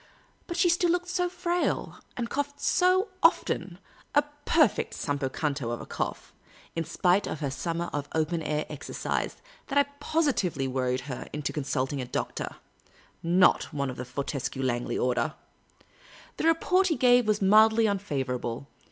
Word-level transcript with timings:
But 0.47 0.57
she 0.57 0.67
still 0.67 0.89
looked 0.89 1.09
so 1.09 1.29
frail, 1.29 1.99
and 2.17 2.27
coughed 2.27 2.59
so 2.59 3.09
often— 3.21 3.77
a 4.15 4.23
perfect 4.45 4.99
Campo 4.99 5.29
Santo 5.31 5.69
of 5.69 5.79
a 5.79 5.85
cough— 5.85 6.33
in 6.75 6.83
spite 6.85 7.27
of 7.27 7.39
her 7.41 7.51
summer 7.51 7.87
of 7.93 8.09
open 8.15 8.41
air 8.41 8.65
exercise, 8.67 9.35
that 9.67 9.77
I 9.77 9.83
positively 9.99 10.67
worried 10.67 11.01
her 11.01 11.27
into 11.33 11.53
consulting 11.53 12.01
a 12.01 12.05
doctor— 12.05 12.55
not 13.45 13.71
one 13.71 13.91
of 13.91 13.97
the 13.97 14.03
Fortescue 14.03 14.63
Langley 14.63 14.97
order. 14.97 15.35
The 16.37 16.45
report 16.47 16.87
he 16.87 16.95
gave 16.95 17.27
was 17.27 17.39
mildly 17.39 17.85
unfavourable. 17.85 18.65